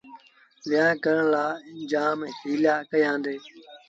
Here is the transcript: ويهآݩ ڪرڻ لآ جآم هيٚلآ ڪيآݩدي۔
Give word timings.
ويهآݩ 0.67 1.01
ڪرڻ 1.03 1.23
لآ 1.33 1.45
جآم 1.91 2.19
هيٚلآ 2.43 2.75
ڪيآݩدي۔ 2.91 3.37